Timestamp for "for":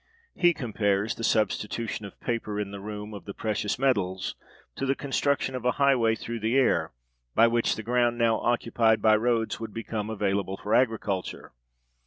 10.57-10.73